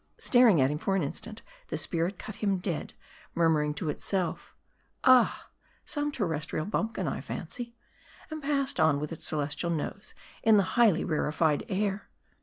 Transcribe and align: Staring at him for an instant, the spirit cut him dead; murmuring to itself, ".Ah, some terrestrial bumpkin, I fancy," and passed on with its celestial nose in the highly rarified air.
Staring 0.17 0.59
at 0.59 0.71
him 0.71 0.79
for 0.79 0.95
an 0.95 1.03
instant, 1.03 1.43
the 1.67 1.77
spirit 1.77 2.17
cut 2.17 2.37
him 2.37 2.57
dead; 2.57 2.95
murmuring 3.35 3.71
to 3.75 3.87
itself, 3.91 4.55
".Ah, 5.03 5.51
some 5.85 6.11
terrestrial 6.11 6.65
bumpkin, 6.65 7.07
I 7.07 7.21
fancy," 7.21 7.75
and 8.31 8.41
passed 8.41 8.79
on 8.79 8.99
with 8.99 9.11
its 9.11 9.27
celestial 9.27 9.69
nose 9.69 10.15
in 10.41 10.57
the 10.57 10.63
highly 10.73 11.03
rarified 11.05 11.65
air. 11.69 12.09